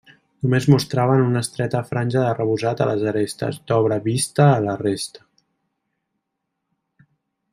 Només 0.43 0.67
mostraven 0.73 1.19
una 1.25 1.41
estreta 1.45 1.81
franja 1.89 2.23
d'arrebossat 2.23 2.81
a 2.85 2.87
les 2.91 3.05
arestes, 3.13 3.59
d'obra 3.73 3.99
vista 4.07 4.49
a 4.55 4.59
la 4.69 4.75
resta. 4.81 5.25